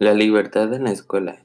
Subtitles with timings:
[0.00, 1.44] La libertad en la escuela.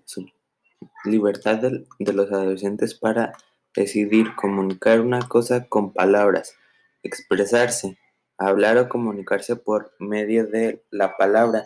[1.06, 3.34] libertad de, los adolescentes para
[3.76, 6.56] decidir, comunicar una cosa con palabras,
[7.02, 7.98] expresarse,
[8.38, 11.66] hablar o comunicarse por medio de la palabra,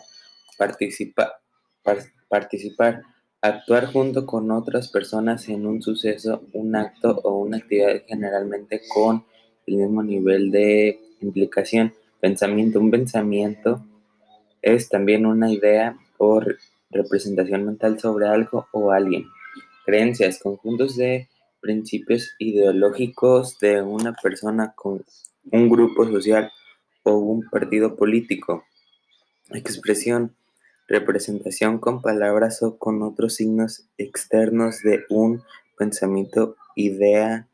[0.56, 1.42] participa,
[2.30, 3.02] participar,
[3.42, 9.26] actuar junto con otras personas en un suceso, un acto o una actividad generalmente con
[9.66, 11.92] el mismo nivel de implicación.
[12.18, 13.84] Pensamiento, un pensamiento
[14.62, 16.40] es también una idea o
[16.90, 19.26] representación mental sobre algo o alguien.
[19.84, 21.28] Creencias, conjuntos de
[21.60, 25.04] principios ideológicos de una persona con
[25.50, 26.52] un grupo social
[27.02, 28.64] o un partido político.
[29.50, 30.34] Expresión,
[30.86, 35.42] representación con palabras o con otros signos externos de un
[35.76, 37.48] pensamiento, idea,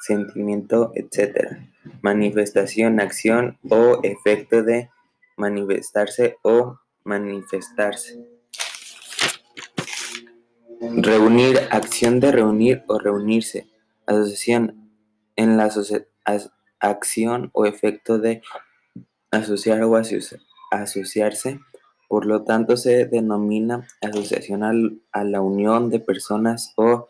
[0.00, 1.58] sentimiento, etc.
[2.02, 4.90] Manifestación, acción o efecto de
[5.36, 8.33] manifestarse o manifestarse.
[10.80, 13.66] Reunir, acción de reunir o reunirse.
[14.06, 14.90] Asociación,
[15.36, 15.70] en la
[16.80, 18.42] acción o efecto de
[19.30, 19.96] asociar o
[20.70, 21.60] asociarse.
[22.08, 27.08] Por lo tanto, se denomina asociación a la unión de personas o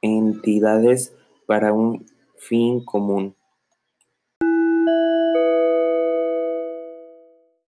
[0.00, 1.14] entidades
[1.46, 2.06] para un
[2.36, 3.36] fin común.